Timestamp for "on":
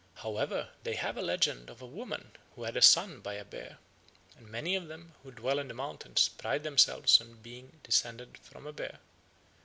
7.21-7.35